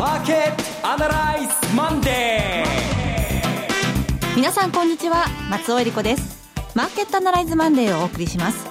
[0.00, 5.26] マーケットアナライズマンデー皆さんこんにちは。
[5.50, 6.50] 松尾英里子です。
[6.74, 8.66] マーケットアナライズマンデーをお送りします。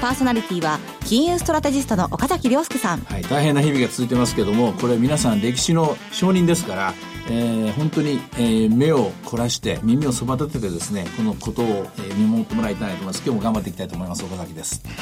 [0.00, 6.94] パーソナリティは金融ストラテジストの岡崎良介さん、はい、大変な日々が続いてますけどもこれ皆さん歴史の証人ですから
[7.28, 11.64] えー、本当に、えー、目を凝らして耳をそば立ててですねこのことを、
[11.98, 13.22] えー、見守ってもらいたいと思います。
[13.24, 14.24] 今日も頑張っていきたいと思います。
[14.24, 14.96] 岡崎です、はい、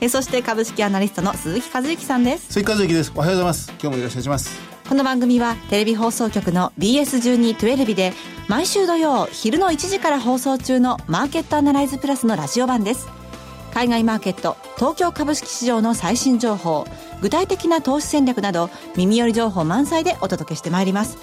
[0.00, 2.46] えそして株式アナリストの鈴木一之さんです。
[2.52, 3.12] 鈴木和之です。
[3.14, 3.72] おはようございます。
[3.78, 8.14] 今日もよろしくお願いしますこの番組はテレビ放送局の BS1212 で
[8.48, 13.06] 毎週土曜昼の1時から放送中のマーケットアナライズプラスのラジオ版です。
[13.74, 16.86] 海外マーケット東京株式市場の最新情報
[17.20, 21.18] 具体的な投資戦略など耳寄り情報満載でお届けしてまいります。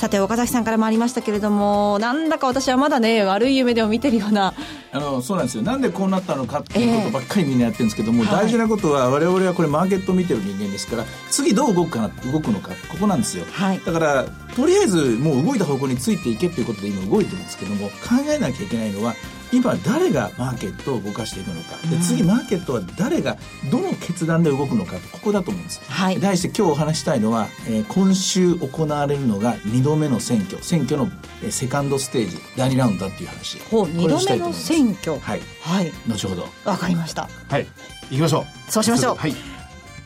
[0.00, 4.54] さて岡崎さんからもありましたけれどもなんだか私はまだね悪い夢でも見てるような。
[4.92, 5.62] あのそうなんですよ。
[5.62, 14.24] なんでこうなったのかっていうことばっかりみんなやってるんですけども、えー、大事なことは我々はこれマーケットを見てる人間ですから次どう動くかな動くのかここなんですよ、はい、だから
[14.56, 19.14] とりあえずもう動いた方向についていけっていうことで今動いてるんですけども考えなきゃいけないのは
[19.52, 21.76] 今誰がマーケットを動かしていくのか。
[21.88, 23.36] で次マーケットは誰が
[23.70, 30.62] どの決断で動くのかここだと思うんです、はい、題して今日お話したいのは、えー、今週行われるのが2度目の選挙。
[30.62, 31.08] 選挙の、
[31.42, 33.58] えー、セカンドステージ第2ラウンドだっていう話。
[33.70, 35.18] ほう2度目の選挙。
[35.18, 36.48] はい、はい、後ほど。
[36.64, 37.28] わかりました。
[37.48, 37.66] はい。
[38.10, 38.70] 行きましょう。
[38.70, 39.34] そうしましょう、はい、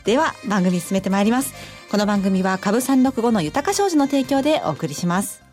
[0.03, 1.75] では番組進めてまいります。
[1.95, 5.44] この番組は株365の豊か商事の提供でお送りします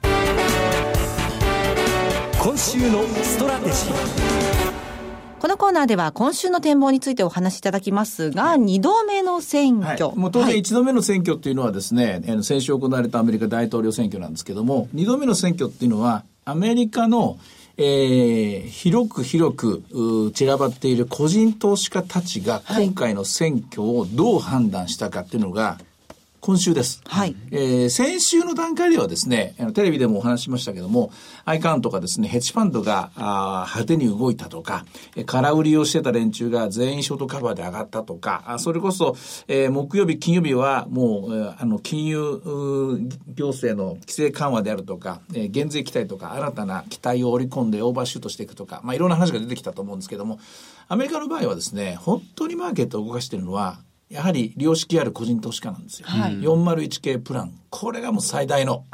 [2.43, 5.39] 今週のストラテジー。
[5.39, 10.07] このコーナーでは今週の展望についてお話しいただきますが、2度目の選挙。
[10.07, 17.39] はい、もう当然1度目の選挙っていうのはですね、はい、先週行われたアメリカ大統領選挙なんですけども、2度目の選挙っていうのは、アメリカの
[17.79, 19.83] えー、広く広く
[20.35, 25.79] 散らばっている個人投資家たちが今回の選挙をどう判断したかっていうのが、
[26.45, 27.01] 今週です。
[27.07, 27.37] はい。
[27.53, 31.13] えー、先週の段階ではですね、あのテレビでもお話しましたけども、
[31.45, 34.85] アイカーンとかですね、ヘッジファンドが、あ派手に動いたとか、
[35.27, 39.15] 空売りをしてた連中が全員ショートカバーで上がったとか、あそれこそ、
[39.47, 42.19] えー、木曜日、金曜日はもう、えー、あの、金融
[43.37, 50.41] 行政の規制緩和であるとか、えー、減税期待とか、新たな期待を織り込んでオーバーシュートしていくとか、まあ、いろんな話が出てきたと思うんですけども、
[50.89, 53.79] アメリカの場合はですね、本当にマーケットを動かしているのは、
[54.13, 56.07] やはり良識ある個人投資家なんですよ。
[56.09, 57.55] はい、401系プラン。
[57.71, 58.85] これがもう最大の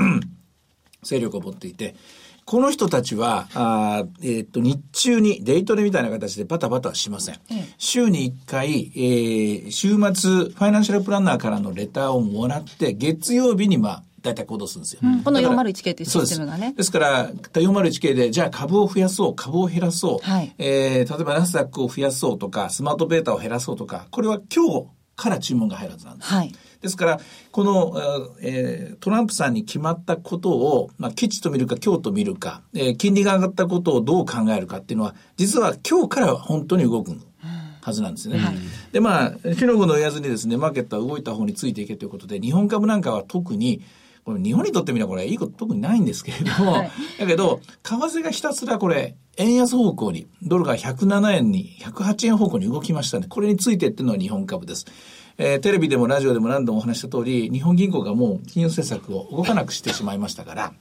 [1.03, 1.97] 勢力を持っていて、
[2.45, 7.37] この人たちは、あえー、っと、日中にデイトレみたいな形でバタバタはしません。
[7.77, 15.01] 週に1回、えー、週末、ファイナンシャルプランナーからのレターをもらって、月曜日に、まあ、大体行動するんですよ。
[15.03, 16.75] うん、この 401K というシステムがね。
[16.77, 24.87] ですから、401K で、じゃあ株を増やそう、株を減らそう、はい、えー、例えばナスダックを増やそうとか、スマートベータを減らそうとか、これは今日、
[25.19, 26.33] から注文が入るはずなんです。
[26.33, 27.21] はい、ですから、
[27.51, 37.11] この、えー、トランプさんに決まったことを、まあ、吉と見るか今日と見るか、えー、金利が上がったことをどう考えるかっていうのは、実は今日から本当に動く
[37.81, 38.39] はずなんですね。
[38.39, 38.57] はい、
[38.93, 43.83] で、まあ、火の粉の言わずにですね、マーケットは動いた方についていけということで、日本株なんかは特に、
[44.28, 53.27] これ日本にとってみればこれいいこと特にないんですけれども、はい、だけど、為替がひたすらこれ、円安方向に、ドルが107円に108円方向に動きましたね。
[53.27, 54.84] これについてっていうのは日本株です。
[55.39, 60.75] えー、テレビでもラジオでも何度もお話した通り、日本銀行がもう金融政策を動かなくしてしまいましたから、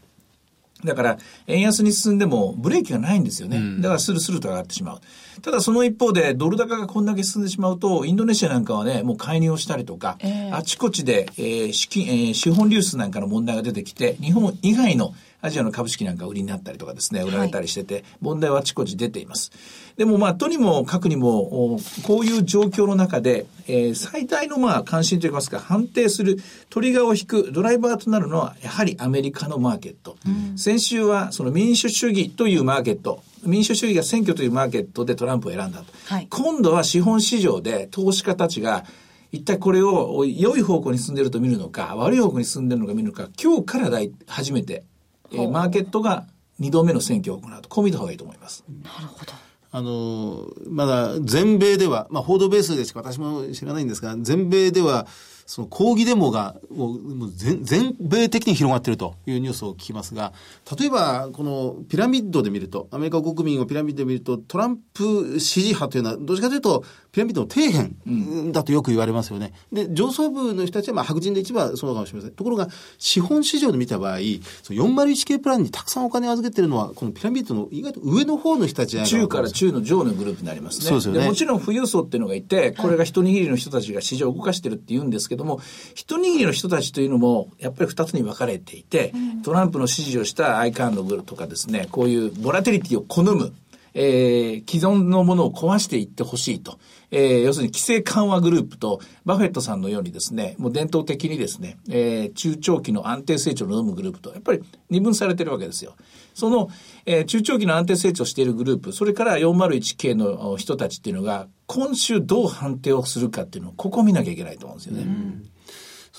[0.86, 1.18] だから、
[1.48, 3.60] 円安に進んでもブレーキがないんですよね。
[3.82, 5.02] だからスルスルと上がってしまう。
[5.42, 19.52] ただその一方で、ドル高がこんだけ進んでしまうと、インドネシアなんかはね、もう介入をしたりとか、えー、あちこちで、えー資金えー、資本流出なんかの問題が出てきて、日本以外のアジアの株式なんか売りになったりとかですね、売られたりしてて、はい、問題はあちこち出ています。
[19.96, 26.38] でもまあ、とにもかくにも、こういう状況の中で、えー、最大のまあ関心といいますか、判定する
[26.70, 30.18] トリガーを引くドライバーとなるのは、やはりアメリカのマーケット。
[30.26, 35.86] うん、先週はその民主主義というマーケット、民主主義が選挙というマーケットでトランプを選んだと。
[36.06, 38.86] はい、今度は資本市場で投資家たちが、
[39.32, 44.84] 一体これを良い方向に進んでいると見るのか、悪い方向に進んでいるのか見るのか、今日からだい初めて
[45.32, 46.26] えー、マーケットが
[46.60, 48.64] 2度目の選挙を行うと、こう見た方がいいと思います。
[48.84, 49.34] なるほど。
[49.72, 55.08] あの、まだ全米では、まあ報道ベースでしか私も知らないんですが、全米では、
[55.48, 60.34] その抗議デモがもう全全米的に広がっているというニュースを聞きますが、
[60.78, 66.84] 例えばこのピラミッドで見ると、アメリカ国民をピラミッドで見ると、トランプ支持派というのは、どっちかというと、
[67.14, 69.54] ピラミッドの底辺だとよく言われますよね。
[69.72, 72.32] で、上層部の人たちはまあ白人で一番そうかもしれません。
[72.32, 72.68] ところが、
[72.98, 80.88] 資本市場で見た場合、401系プランにたくさんお金を預けてるのは、このピラミッドの意外と上の方の人たちじゃないか中から中の上のグループになりますね。
[80.88, 81.26] そうですよね。
[81.26, 85.62] もちろん富裕層っていうのがいて、これが一握りの人たちが市場を動かしてるって言うんですけど、けども、
[85.96, 89.14] 一握りの人たちというのも、やっぱり二つに分かれていて、
[89.44, 93.54] トランプの支持をしたアイカンのグルとかですね、こういうボラテリティを好む、
[94.00, 96.78] えー、既存のものを壊していってほしいと。
[97.10, 104.62] えー、要するに規制緩和グループとバフェットさんのようにですね、もう伝統的にですね、えー、中長期の安定成長を望むグループと、やっぱり
[104.92, 105.96] 二分されてるわけですよ。
[106.36, 106.70] その、
[107.08, 115.04] えー、中長期の安定成長しているグループ、それから401系の人たちっていうのが、今週どう判定をするかっていうのを、ここ見なきゃいけないと思うんですよね。
[115.04, 115.50] うん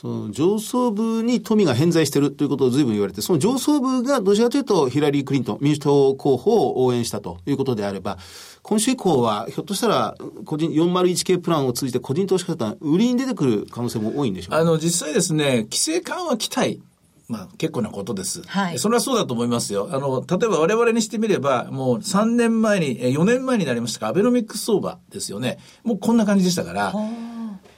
[0.00, 8.16] その上層部に富が偏在しているということを随分言われて、その上層部がどちらかというとヒラリー・クリントン、民主党候補を応援したということであれば、
[8.62, 16.80] 今週以降はひょっとしたら個人 401K プランを通じて個人投資家が売りに出てくる可能性も多いんでしょうあの、実際ですね、規制緩和期待
[17.26, 18.42] まあ結構なことです。
[18.46, 18.78] はい。
[18.78, 19.88] それはそうだと思いますよ。
[19.90, 25.58] あの、例えば我々にしてみれば、もう3年前に、4年前になりましたか、アベノミックス相場ですよね。
[25.82, 26.94] もうこんな感じでしたから、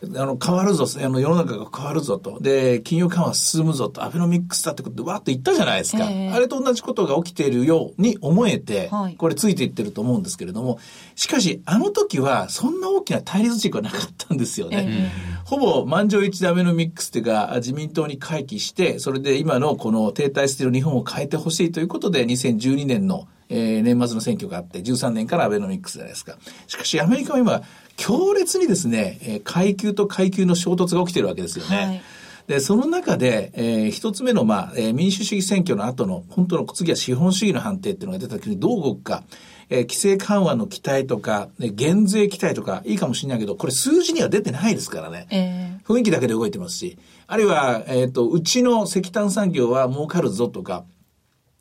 [0.03, 2.41] あの、変わるぞ、あの、世の中が変わるぞと。
[2.41, 6.07] で、金融緩和進むぞと、アベノミックスだってことでわーっと言ったじゃないですか。
[6.07, 10.79] あれと同じことが起きているように思えて、はい、これついていってると思うんですけれども、
[11.17, 15.11] しかし、あの時は、そんな大きな対立軸はなかったんですよね。
[15.45, 26.39] ほぼ満場一致でアベノミックスっていうか、自民党に回帰して、それで今のこの停滞している日本を変えてほしいということで、2012年のえー、年末の選挙があって、13年からアベノミックスじゃないですか。
[26.69, 27.63] しかし、アメリカは今、
[28.01, 31.77] 強烈にですね、えー、階級と階級の衝突が起きてるわけですよね。
[31.77, 32.03] はい
[32.47, 39.23] で、その中で、えー、一つ目の、まあ、えー、民主主義選挙の後の、本当の次は資本主義の判定っていうのが出た時にどう動くか、
[39.69, 45.29] えー、規制緩和の期待とか、ね、減税期待とか、いいかもしれないけど、これ数字には出てないですからね。
[45.31, 46.99] えー、雰囲気だけで動いてますし、
[47.29, 50.85] あるいは、えっ、ー、と、うちの石炭産業は儲かるぞとか、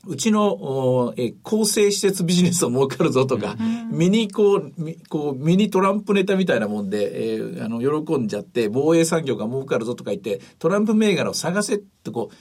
[0.08, 3.64] うちの、え構成施設ビジネスを儲かるぞとか、う
[3.94, 4.72] ん、ミニこう、
[5.10, 12.36] こう、ミニトランプネタみたいなもんで、えー、あの、喜んじゃって、防衛産業が儲かるぞとか言って、トランプ銘柄を探せってこう、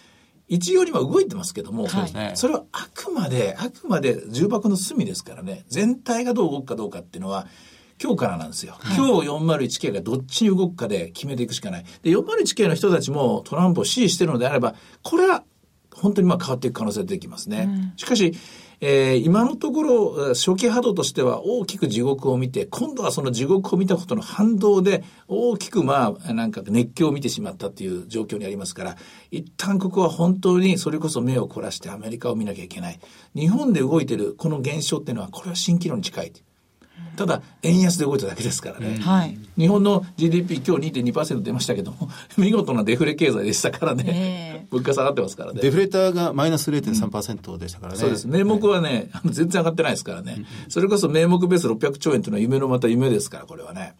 [0.46, 7.48] 一様には動いてますけども、はい、それはあくまで、あくまで重箱の隅ですからね、全体がどう動くかどうかっていうのは、
[8.02, 8.76] 今日からなんですよ。
[8.78, 11.84] はい、今日 401K がどっちに動くかで決めていくしかない。
[12.02, 15.42] で、401K の人たちもトランプを支持してるのであれば、これは
[16.00, 17.66] 本当にまあ変わっていく可能性が出てきますね。
[17.68, 18.34] うん、しかし、
[18.80, 28.96] えー、今のところ、初期波動としては大きく地獄を見て、今度はその地獄を見たことの反動で、大きくまあ、なんか熱狂を見てしまったという状況にありますから、
[29.32, 33.00] 一旦ここは本当にそれこそ目を凝らしてアメリカを見なきゃいけない。
[33.34, 36.32] 日本で動いてるこの現象っていうのは、これは蜃気楼に近い。
[37.18, 38.98] ただ、円安で動いただけですからね。
[39.00, 44.66] はい、日本の GDP 今日2.2%出ましたけども、 見事なデフレ経済でしたからね。
[44.70, 45.60] 物価下がってますからね。
[45.60, 47.98] デフレターがマイナス0.3%でしたからね。
[47.98, 48.28] そうです。
[48.28, 50.44] 名目はね、全然上がってないですからね。
[50.68, 53.94] それこそ名目ベース600兆円というのは夢のまた夢ですから、これはね。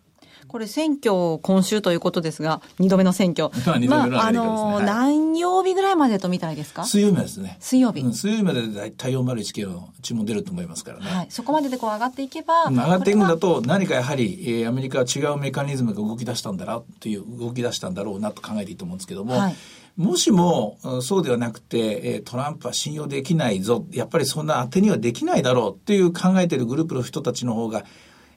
[0.49, 3.51] これ選挙今週ということですが、二度目の選挙。
[3.89, 6.85] まあ、あのー、何曜日ぐらいまでとみたいですか？
[6.85, 7.59] 水曜日ですね。
[7.61, 8.01] 水曜日。
[8.01, 11.05] うん、水曜日までで大体401系の注文出ると思いますからね。
[11.05, 11.27] はい。
[11.29, 12.65] そこまででこう上がっていけば。
[12.71, 19.57] 上がっていくんだと、何かやはり、えー、アメリカは違うメカニズムが動き出したんだな、という、動き出したんだろうなと考えていいと思うんですけども、はい
[19.99, 27.85] もしも、そうではなくて、トランプは信用できないぞ、やっぱりそんな当てにはできないだろうっていう考えているグループの人たちの方が、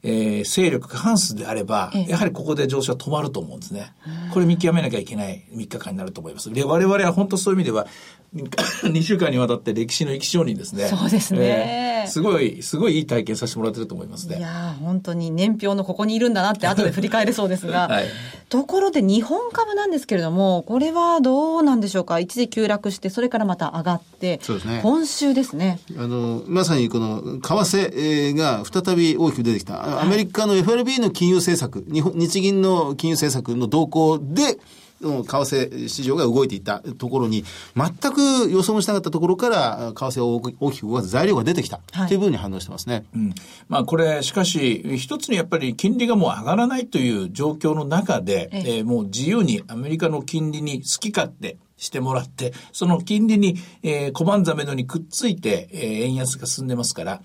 [0.03, 3.93] えー、勢力過半数であれば、やはりここで上昇は止まると思うんですね。
[4.33, 6.51] これ見極めなきゃいけない3日間になると思います。
[6.51, 7.87] で、我々は本当そういう意味では、
[8.33, 10.87] 2週間にわたって歴史の生き証人ですね。
[10.87, 14.37] そうですね、えー、すごい、すごいいい体験させてもらってると思いますね。
[14.37, 18.05] いや本当に年表のここにいるんだなって後で振り返れそうですが、 はい、
[18.47, 22.19] ところで日本株なんですけれども、これはどうなんでしょうか？
[22.19, 24.79] 一時急落して、それからまた上がって、そうですね。
[24.81, 25.81] 今週ですね。
[25.97, 29.90] あの、まさにこの、為替が再び大きく出てきた。
[29.99, 34.57] アメリカの FRB の金融政策、日本、日銀の金融政策の動向で、
[35.01, 37.43] 為替市場が動いていったところに、
[37.75, 43.05] 全く予想もしなかったところから、為替を大きく動かす材料が出てきた、という部分に反応してますね。
[43.15, 43.33] うん。
[43.67, 57.21] まあこれ、しかし、一つにやっぱり金利がもう上がらないという状況の中で、ええー、もう自由にアメリカの金利に好き勝手、してもらって、その金利に、えー、小判ザメのにくっついて、えー、円安が進んでますから、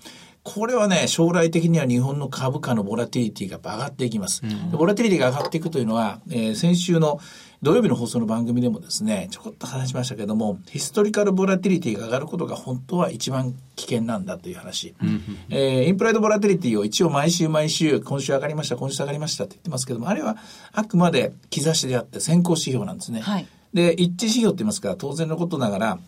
[0.47, 4.43] これはね、将来的には日本の株価のボラティリティが上がっていきます。
[4.45, 7.19] うん、ボラティリティが上がっていくというのは、えー、先週の
[7.61, 14.95] 土曜日の放送の番組でもですね、ちょこっと話しましたけども、ヒストリカルボラティリティが上がることが本当は一番危険なんだという話。
[15.01, 20.37] うん、えー、インプライドボラティリティを一応毎週毎週、今週上がりました、今週上がりましたって言ってますけども、あれは
[20.71, 23.19] あくまで兆しであって先行指標なんですね。
[23.19, 25.99] はい、で、一致指標って言いますから、当然のことながら、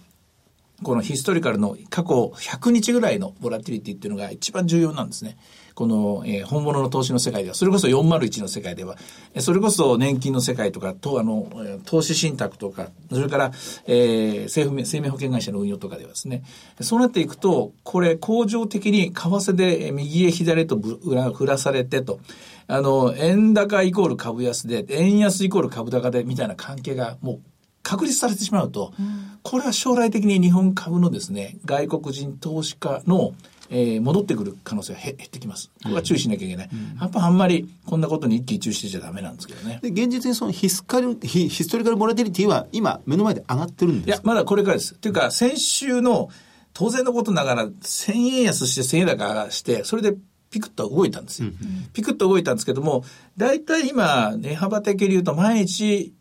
[0.83, 5.37] このヒストリカルの過去100日ぐらいのボラティリティっていうのが一番重要なんですね。
[5.79, 8.97] この、えー、本物の投資の世界では、それこそ401の世界では、
[9.39, 11.49] それこそ年金の世界とか、とあの、
[11.85, 13.51] 投資信託とか、それから、
[13.87, 16.43] えー、政府生命保険会社の運用とかではですね、
[16.81, 22.19] そうなっていくと、これ、恒常的に為替で右へ左へと振らされてと、
[22.67, 27.39] あの、円高イコール株安で、円安イコール株高で、みたいな関係がもう
[27.89, 33.33] 確立されてしまうと、うん、これは将来的に日本株のですね、外国人投資家の
[33.71, 35.69] えー、戻ってくる可能性が減ってきます。
[35.83, 36.69] ここは注意しなきゃいけない。
[36.73, 39.77] うん、やっぱあんまりこんなことに一喜一憂してちゃダメなんですけどね。
[39.83, 44.11] で、現実にそのヒスカル、ヒヒストリカルボラティリティは今目の前で上がってるんですか？
[44.15, 44.95] いや、まだこれからです。
[44.95, 46.29] というか、先週の
[46.73, 50.15] 当然のことながら1000円安して1000円高して、それで
[50.49, 51.49] ピクッと動いたんですよ。
[51.49, 51.55] うん、
[51.93, 53.03] ピクッと動いたんですけども、
[53.37, 56.11] 大体今、値幅的に言うと毎日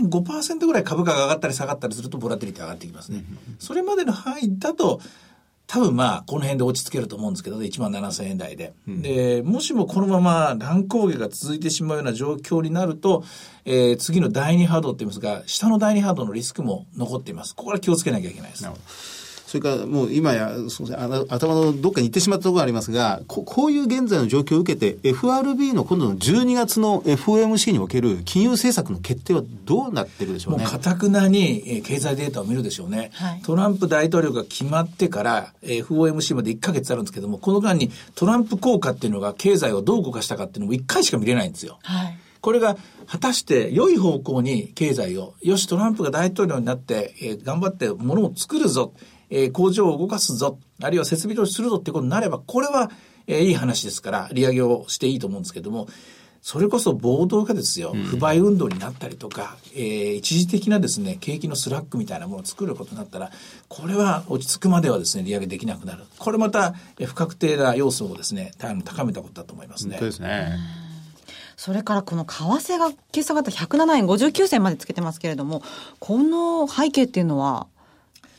[0.00, 3.24] 1.5%ぐらい株価が上がったり下がったりするとボラティリティ上がってきますね。
[3.58, 5.00] それまでの範囲だと、
[5.66, 8.72] 多分まあ、この辺で落ち着けると思うんですけどね、1万7000円台で。
[8.86, 13.24] うん、で、もしもこのまま乱高下が続いてしまうような状況になると、
[13.64, 17.54] えー、次の第2波動って言いますが、下の第2波動のリスクも残っています。
[17.56, 18.64] ここは気をつけなきゃいけないです。
[19.46, 30.64] それからもう今や、あの頭のどっかに行ってしまったところがありますが、ここういう現在の状況を受けて、FRB の今度の12月の FOMC における金融政策の決定はどうなってるでしょうね？
[30.64, 33.12] かたくなに経済データを見るでしょうね。
[33.14, 41.78] はい、トランプ大統領が決まってから FOMC まで1か月あるんですけども、この間にトランプ効果っていうのが経済をどう動かしたかっていうのも1回しか見れないんですよ。
[41.82, 42.76] はいこれが
[43.08, 48.92] 果たして良い方向に経済を、よし、トランプが大統領になって、えー、頑張ってものを作るぞ、
[49.30, 52.90] えー、工場を動かすぞ、あるいは設備投資するぞっていうことになれば、これは、
[53.26, 55.88] えー、いい話ですから、利上げをしていいと思うんですけども、
[56.46, 63.32] それこそ暴動がですよ、不買運動になったりとか、えー、一時的なですね、景気のスラックみたいなものを作ることになったら、
[63.68, 66.04] これは落ち着くまではですね、利上げできなくなる。
[66.18, 68.52] これまた、不確定な要素をですね、
[68.84, 69.96] 高めたことだと思いますね。
[69.98, 70.56] そうですね。
[71.56, 75.62] それからこの為替が今朝方107円59銭までつけてますけれども、
[75.98, 77.66] この背景っていうのは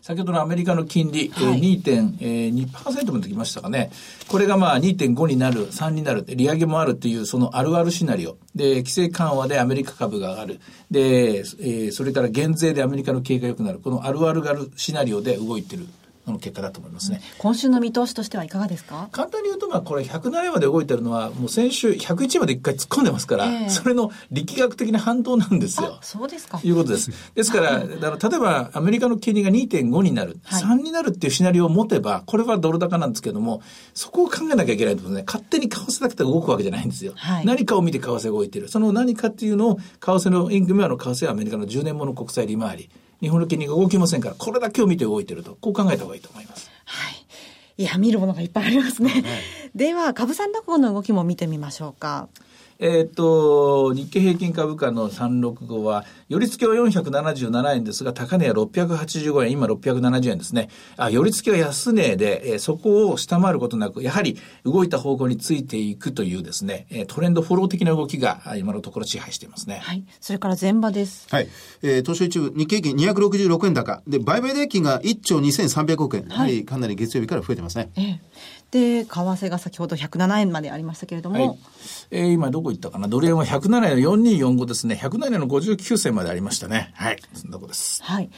[0.07, 3.91] 先ほどのアメリカの金利、はい、2.2%まできましたかね。
[4.29, 8.37] これがまあ2.5になる、3になる、利上げもあるっていう、そのあるあるシナリオ。
[8.55, 10.61] で、規制緩和でアメリカ株が上がる。
[10.89, 13.79] で、えー、それから減税でアメリカの経営が良くなる。
[13.79, 15.85] このあるあるがあるシナリオで動いてる。
[16.31, 17.21] の結果だと思いますね。
[17.37, 19.09] 今週の見通しとしてはいかがですか？
[19.11, 25.97] 簡単に言うと、まあ、これ107円まで動いてるのは、もう先週101まで一回突っ込んでますから、えー、それの力学的な反動なんですよ。
[26.01, 26.59] そうですか。
[26.63, 27.11] いうことです。
[27.35, 33.61] ですから、だから例えばアメリカの金利が2.5になる、はい、3になるっていうシナリオを持てば、これはドル高なんですけども、
[33.93, 37.13] そこを考えなきゃいけないとね、勝手に為替だけで動くわけじゃないんですよ。
[37.15, 38.67] はい、何かを見て為替が動いてる。
[38.69, 42.89] その何かっていうのを、為替の、今の為替はアメリカの10年もの国債利回り。
[43.21, 46.69] 日本の金利が動きませんから、これだけを見て動いてると、こう考えた方がいいと思います。
[46.85, 47.83] はい。
[47.83, 49.23] いや、見るものがいっぱいありますね。
[49.75, 52.27] では、株三落語の動きも見てみましょうか。
[52.79, 60.69] えっ、と、日経平均株価の365は、寄り付きは477円ですが、高値は685円、今670円ですね。
[60.95, 69.79] あ、寄り付きは安値で、えー、そこを下回ることなく、やはり動いた方向についていくというですね、えー、トレンドフォロー的な動きが今のところ支配していますね。
[69.83, 70.05] はい。
[70.19, 71.27] それから前場です。
[71.31, 71.47] はい。
[71.81, 74.01] えー、東証一部、日経平均266円高。
[74.07, 76.25] で、売買代金が1兆2300億円。
[76.25, 76.63] はい。
[76.63, 77.89] かなり月曜日から増えてますね。
[77.95, 81.47] ええで、為替が先ほど107円までありましたけれども。
[81.47, 81.59] はい、
[82.11, 83.07] えー、今どこ行ったかな？
[83.07, 84.99] ドル円は107円の4245ですね。
[85.01, 86.91] 107円の59銭までありましたね。
[86.95, 87.17] はい。
[87.33, 88.03] そんなことです。
[88.03, 88.29] はい。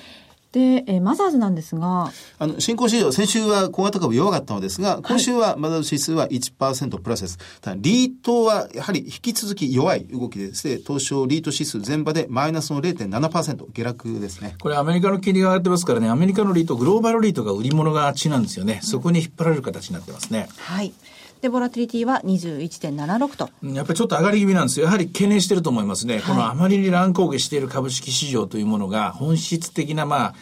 [0.52, 2.12] で、えー、マザーズなんですが。
[2.40, 7.38] あの、新興市場、先週は小型株弱かったのですが、今週はマザーズ指数は1%プラスです。
[7.62, 14.56] ただ、リートはやはり引き続き弱い動きでして、東証リート指数全場でマイナスの0.7%下落ですね。
[14.60, 18.80] これアメリカの金利が上がってますからね、アメリカのリート、グローバルリートが売り物がちなんですよね。
[18.82, 20.50] そこに引っ張られる形になってますね。
[20.58, 20.94] はい。
[21.42, 23.50] で、ボラティリティは21.76と。
[23.64, 24.86] やっぱりちょっと上がり気味なんですよ。
[24.86, 26.16] やはり懸念してると思いますね。
[26.16, 30.36] はい、このあまりに乱高下している株式市場というものが本質的な、まあ、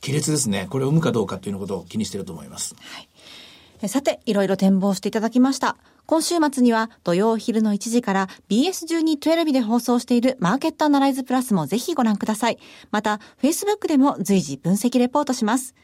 [0.00, 0.66] 亀裂ですね。
[0.68, 2.74] これを生むかどうかということを気にしていると思います。
[2.80, 3.88] はい。
[3.88, 5.76] さて、いろいろ展望していただきました。
[6.06, 12.58] 今週末には土曜昼の1時から BS1212 で放送しているマーケットアナライズプラスもぜひご覧ください。
[12.90, 15.74] また、Facebook でも随時分析レポートします。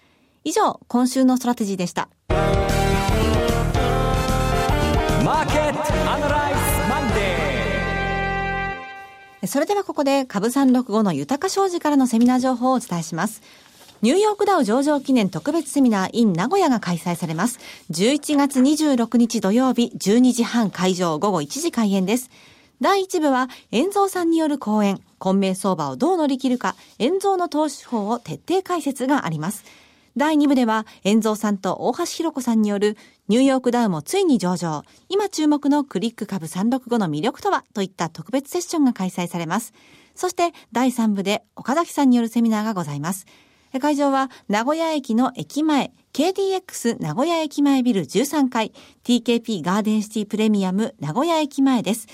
[0.44, 2.08] 以上、今週のストラテジーでした。
[9.46, 13.40] それではここで株三六五の豊か商事からのセミナー情報をお伝えします。
[14.02, 17.60] ニューヨークダウ上場記念特別セミナー in 名古屋が開催されます。
[17.90, 22.30] 11月26日土曜日12時半会場午後1時開演です。
[22.80, 29.64] 第1部は、遠蔵さんによる講演、混迷相場をどう乗り切るか、遠蔵の投資法を徹底解説があります。
[30.18, 32.96] 第2部では、遠蔵さんと大橋弘子さんによる、
[33.28, 34.82] ニューヨークダウもついに上場。
[35.08, 39.72] 今注目のクリック株365の魅力とはといった特別セッションが開催されます。
[40.16, 43.26] そして第3部で岡崎さんによるセミナーがございます。
[43.80, 48.72] 会場は名古屋駅の駅前、KDX 名古屋駅前ビル13階、
[49.04, 52.08] TKP ガーデンシティプレミアム名古屋駅前です。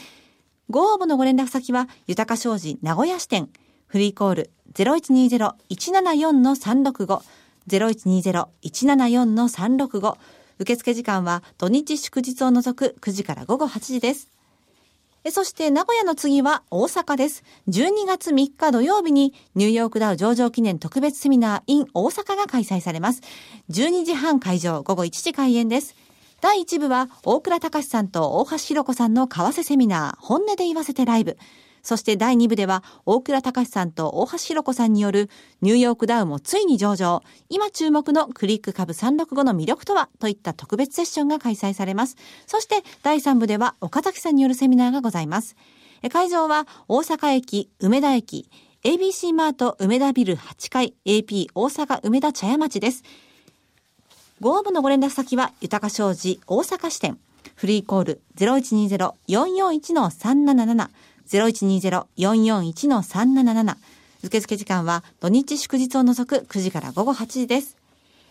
[0.68, 3.48] ご応募のご連絡先は、豊か商事名古屋支店、
[3.86, 7.22] フリーコール0120-174-365、
[7.68, 10.16] 0120-174-365、
[10.58, 14.30] 受付時間は土日祝日を除く9時から午後8時です。
[15.30, 17.44] そして名古屋の次は大阪です。
[17.68, 23.22] 12月3日土曜日にニューヨークダウ上場記念特別セミナー in 大阪が開催されます。
[23.70, 25.94] 12時半会場、午後1時開演です。
[26.42, 31.38] 第1部は大倉隆さんと大橋弘子さんの為替セミナー、本音で言わせてライブ。
[31.84, 35.28] そして第2部では、大倉隆さんと大橋弘子さんによる、
[35.60, 42.16] ニューヨークダウもついに上場、今注目のクリック株365の魅力とは、といった特別セッションが開催されます。
[42.46, 45.56] そして第3部では、岡崎さんによるセミナーがございます。
[46.10, 48.48] 会場は、大阪駅、梅田駅、
[48.82, 53.02] ABC マート梅田ビル8階 AP 大阪梅田茶屋町です。
[54.40, 57.18] ご応募のご連絡先は、豊か商事大阪支店。
[57.56, 60.88] フリーコール0120-441-377
[61.28, 63.76] 0120-441-377
[64.24, 67.76] 受付時間は土日祝日を除く9時から午後8時です。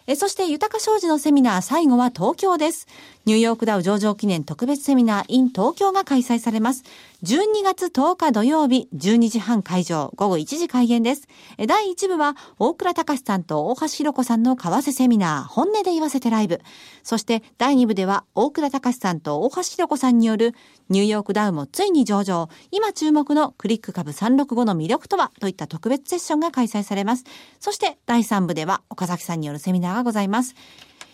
[0.05, 2.87] えそして、豊か商事のセミナー最後は東京です。
[3.25, 6.83] ニューヨークダウ上場記念特別セミナー in 東京が開催されます。
[7.23, 11.29] 12月10日土曜日、12時半会場、午後1時開演です。
[11.69, 16.59] 第1部は、大倉隆さんと大橋弘子さんの為替セミナー、本音で言わせてライブ。
[17.01, 20.53] そして、第2部では、大倉隆さんと大橋弘子さんによる、
[20.89, 27.23] ニューヨークダウもついに上場、今注目のクリック株365の魅力とは、といった特別セッションが開催されます。
[27.61, 30.55] そして、第3部では、岡崎さんによるセミナーがございます。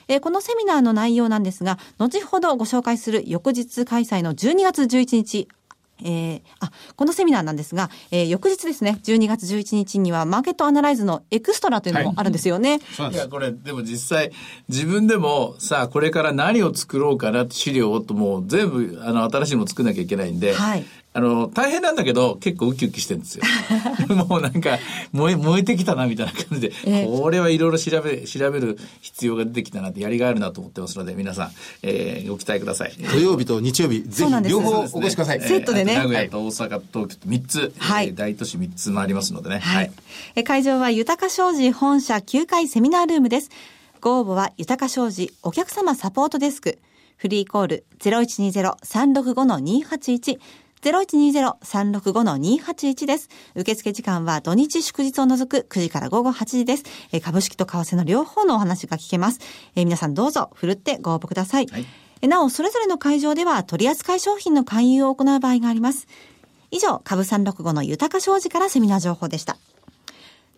[0.07, 5.47] えー、このセミナーの内容なんですが、後ほどご紹介する翌日開催の12月11日、
[6.03, 12.79] えー、あ、このセミナーなんですが、えー、翌日ですね、12月11日にはマーケットアナライズのエクストラというのもあるんですよね。
[12.97, 14.31] はい、いや、これ、でも実際、
[14.67, 20.85] 自分でもさあ、これから何を作ろうかなって資料をともう全部、あの、新しいのを作らなきゃいけないんで、はい、
[21.19, 23.43] あの、大変なんだけど、結構ウキウキしてるんですよ。
[24.27, 24.79] もうなんか、
[25.11, 31.51] 燃え、燃えてきたな、みたいな感じで、えー、これはいろいろ調べ、調べる必要が出てきたなって、やりがいあるなと思ってますので、皆さん、
[31.83, 32.93] えー、ご期待ください。
[33.11, 35.41] 土曜日と日曜日、ぜひ両方お越しください。
[35.41, 35.95] セットでね。
[35.95, 39.59] 名古屋と大阪、東京と3つ、はい、えー、大都市3つ回りますのでね。
[39.59, 39.91] はい。
[40.35, 43.49] え会場は豊か商事本社9階セミナールームです。
[43.99, 46.79] ご応募は豊か商事お客様サポートデスク。
[47.19, 50.39] フリーコール0120-365-281
[50.81, 53.29] 0120-365-281です。
[53.55, 56.83] 受付時間は土日祝日を除く9時から午後8時です。
[57.11, 59.39] え株式と為替の両方のお話が聞けます。
[59.75, 61.67] え皆さんどうぞ、ふるってご応募ください。
[61.67, 66.07] はい、なお、それぞれの会場では取扱い商品の勧誘を行う場合があります。
[66.71, 69.57] 以上、株365の豊商事からセミナー情報でした。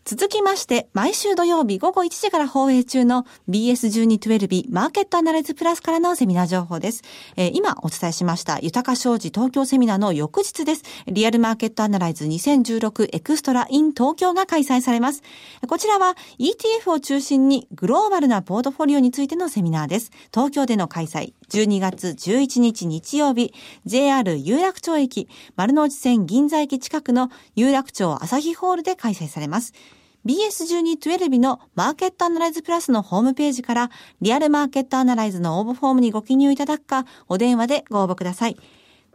[0.04, 7.04] 続きまして、毎週土曜日午後1時から放映中の BS1212 マーケットアナライズプラスからのセミナー情報です。
[7.38, 10.84] えー、今お伝えしました豊か商事東京セミナーの翌日です。
[11.06, 15.22] リアルマーケットアナライズ2016エクストラ in 東京が開催されます。
[15.68, 20.12] こちらは ETF を中心にグローバルなポートフォリオについてのセミナーです。
[20.34, 23.54] 東京での開催、12月11日日曜日、
[23.86, 29.74] JR 有楽町駅、丸の内線銀座駅近くの有楽町朝日ホールで開催されます。
[30.26, 38.56] BS1212 のマーケットアナライズプラスのホームページからリアルマーケットアナライズの応募フォームにご記入いただくか、お電話でご応募ください。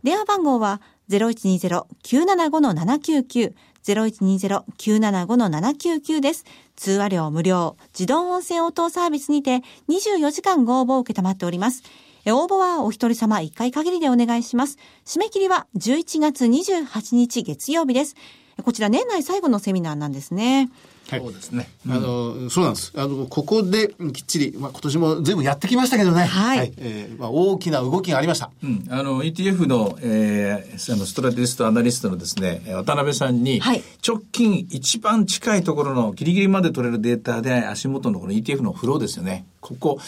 [0.03, 6.45] 電話番号は0120-975-799 0120-975-799です。
[6.75, 11.83] 通話料無料、自動音声応答サービスにて24時間ご応募を受けたまっております。
[12.33, 14.79] 応募はお一人様一回限りでお願いします。
[15.05, 18.17] 締め切りは11月28日月曜日です。
[18.65, 20.71] こちら年内最後のセミナーなんですね。
[21.09, 21.69] はい、そうですね。
[21.89, 22.93] あの、そうなんです。
[22.97, 26.25] あの、ここできっちり、まあ、今年も全部やってきましたけどね。
[26.25, 26.59] はい。
[26.59, 28.51] はい、えー、まあ、大きな動きがありました。
[28.63, 28.85] うん。
[28.91, 39.47] あの、ETF の、えー、あの、ストラテジストアナリストのですね、渡辺さんに、はい、直近一番近いところのギリギリまで取れるデータで足元のこの ETF のフローですよね。
[39.61, 40.01] ここ、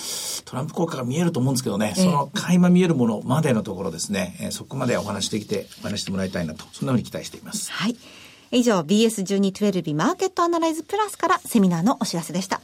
[0.44, 7.70] トランプ効果が見えると思うんですけどね、その垣間見えるものまでのところですね、えー、そこまでお話できて、お話してもらいたいなと、そんなふうに期待しています。
[7.72, 7.96] はい。
[8.50, 12.60] 以上 BS1212 マーケットアナライズプラスからセミナーのお知らせでした。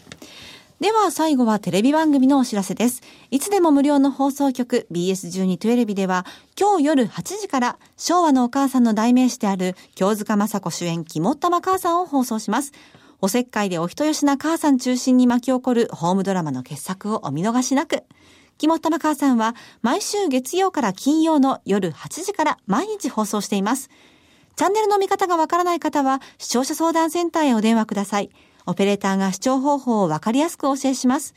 [0.81, 3.01] では最後はテレビ番組のお知らせです。
[3.31, 6.27] いつでも無料の放送局 BS1212 では
[6.61, 12.73] 今日夜8時から昭和のお母さんの代名詞である京塚雅子主演肝っ玉母さんを放送します。
[13.21, 18.03] おせっかいでお人よしな母さん中心に巻き起こるホームドラマの傑作をお見逃しなく。
[18.59, 23.91] 肝っ玉母さんは毎週月曜から金曜の夜8時から毎日放送しています。
[24.57, 28.31] チャンネルの見方がわからない方は視聴者相談センターへお電話ください。
[28.67, 31.35] オペレーターが視聴方法をわかりやすくお教えします。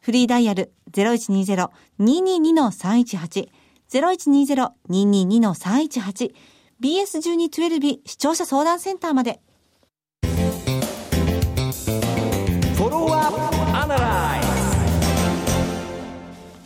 [0.00, 3.48] フリーダイヤル0120-222-318
[3.90, 6.34] 0120-222-318
[6.80, 9.40] BS1212 視聴者相談センターまで。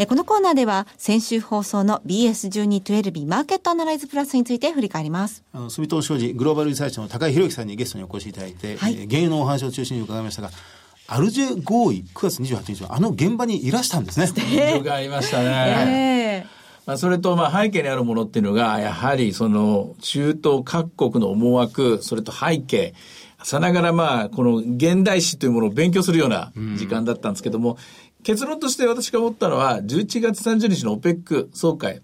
[0.06, 5.44] このコーナーでは先週放送の BS1212 マーケットアナライズプラスについて振り返ります。
[5.52, 10.50] あの住友商事グローバルリサーチの高井宏之さんにゲストにお越しいただいて、はい、原油のお話を中心に伺いましたが、
[11.06, 14.26] アルジェ合意9月28日はあの現場にいらしたんですね。
[14.80, 16.44] 伺いましたね。
[16.46, 22.94] えーまあ、それと、まあ、背景にあるものっていうのが、やはり、その、中東各国の思惑、それと背景、
[23.42, 27.78] さながら、まあ、この現代史というものを勉強するような時間だったんですけども、
[28.22, 32.02] 結論として私が思ったのは、11月30日の OPEC 総会。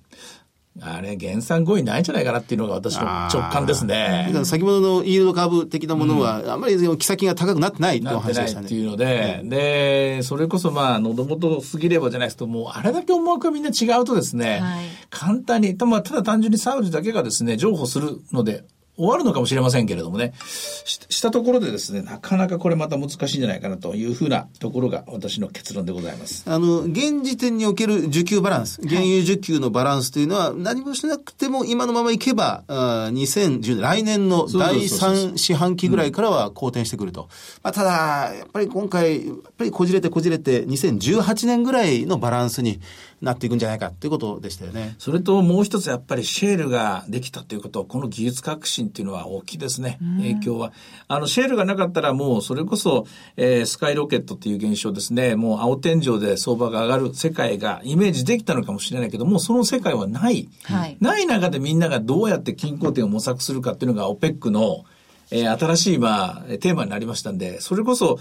[0.81, 4.31] あれ、減産合意ないんじゃないかなっていうのが私の直感ですね。
[4.45, 8.67] 先ほどのイールド株的なものは、あまり木先が高くなってないってお話でしたね。
[8.67, 18.65] っていうので、で、それこそまあ、喉元過ぎればじゃないですと、もうあれだけ思惑がみんな違うとですね、はい、簡単に、ただ単純にサウジだけがですね、譲歩するので、
[18.97, 26.45] 終わるのかもしれませんけれどもね、したところでですね、なかなかこれまた難しいんじゃないかなというふうなところが私の結論でございます。
[26.47, 37.29] あの、現時点における需給バランス、原油需給のバランスというのは、何もしなくても今のままいけば、あ2010来年の第3四半期ぐらいからは好転してくると。
[37.63, 42.81] まあ、ただ、やっぱり今回、やっぱりこじれてこじれて、2018年ぐらいのバランスに
[43.23, 44.95] なっていくんじゃないかということでしたよね。
[44.99, 50.73] それともう一つやっぱりシェールができたということ、この技術革新っていうのは大きいですね、影響は。
[51.09, 60.49] あの、シェールがなかったらもうそれこそ、えー、スカイロケットっていう現象ですね、もう青天井で相場が上がる世界がイメージできたのかもしれないけども、その世界はない。
[60.65, 64.85] はい、ない中でみんながどうやって均衡点を模索するかっていうのが OPEC の
[65.31, 68.19] えー、新しい、まあ、テーマになりましたんで、それこそ、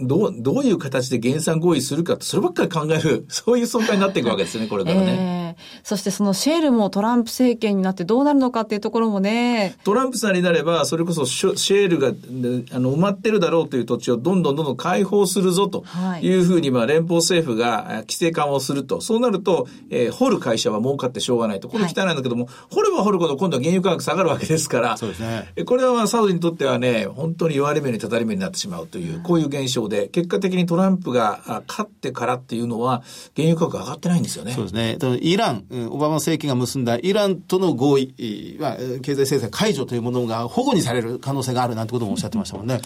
[0.00, 5.56] どう、どういう形で減産合意するかそればっかり考える、 そういう総会になっていくわけですね、 これからね。
[5.58, 9.76] えー、そしてそのシェールもトランプ政権になってどうなるのかっていうところもね。
[9.84, 15.84] トランプさんになれば、それこそシェールが、あの、埋まってるだろうという土地をどんどんどんどん開放するぞと
[16.20, 19.00] いうふうに、まあ、連邦政府が規制緩和をすると。
[19.00, 21.68] そうなると、えー、掘る会社は儲かってしょうがないと。
[21.68, 25.52] これ汚いんだけども、はい、掘れば掘るほど今度は原油価格下がるわけですから、そうですね。
[25.64, 33.02] これはまあ、サウジにとってはね、本当に言われ目にたたり目になってしまうという、こういう現象で、結果的にトランプが勝ってからっていうのは、
[33.34, 34.52] 原油価格上がってないんですよね。
[34.52, 34.98] そうですね。
[35.20, 42.74] イラン、オバマ政権が結んだイランとの合意、まあ、経済制裁解除というものが反故にされる可能性があるなんてこともおっしゃってましたもんね。
[42.74, 42.80] わ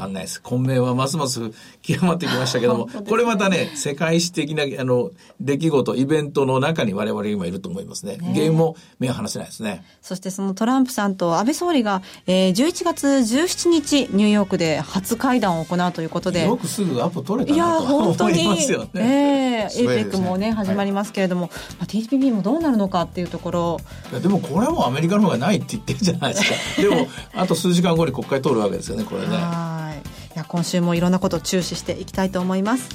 [0.00, 0.40] かんないです。
[0.42, 1.40] 混迷はますます
[1.82, 8.18] 極まってきましたけども、これまたね、世界史的な、あの、出来事、イベントの中に我々今いると思いますね。
[8.20, 9.84] 原因も目を離せないですね。
[10.02, 16.44] そしてそのトランプさんと安倍総理が、えー、11月17 17日ニューヨークで初会談を行うということで。
[16.44, 19.66] よくすぐアポ取れたなと思いますよね。
[19.66, 23.80] えー、 APEC もね始まりますけれども、はい、まあ、TPP もどうなるのかっていうところ。
[24.10, 26.56] いやでもこれはもうアメリカの方がないって言ってるじゃないですか。
[26.82, 29.28] でもあと数時間後に国会通るわけですよねこれね。
[29.28, 29.98] はい。
[30.34, 32.88] いや今週もいろんなことを注視していきたいと思います。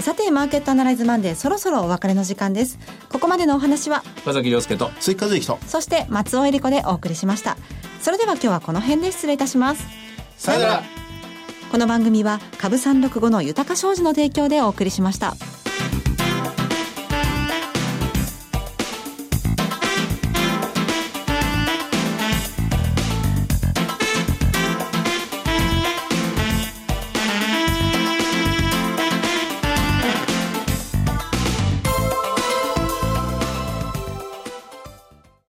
[0.00, 2.78] さてマーケットアナライズマンデーそろそろお別れの時間です。
[3.08, 4.02] ここまでのお話は？
[4.18, 5.58] 岡崎亮介と鈴木和之と。
[5.66, 7.56] そして松尾恵理子でお送りしました
[8.06, 9.84] それでは今日はこの辺で失礼いたします
[10.36, 10.82] さよなら
[11.72, 15.34] この番組は株三六五の豊か商事の提供でお送りしました。